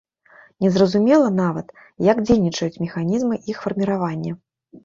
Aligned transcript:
Незразумела 0.65 1.27
нават, 1.41 1.67
як 2.11 2.23
дзейнічаюць 2.27 2.81
механізмы 2.87 3.35
іх 3.55 3.63
фарміравання. 3.67 4.33